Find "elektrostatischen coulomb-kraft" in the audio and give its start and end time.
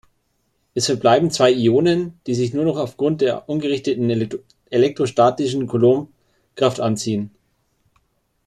4.71-6.79